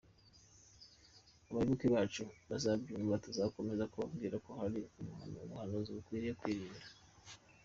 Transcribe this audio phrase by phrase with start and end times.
[1.49, 4.79] Abayoboke bacu bazabyumva tuzakomeza kubabwira ko hari
[5.43, 6.87] ubuhanuzi bakwiriye kwirinda.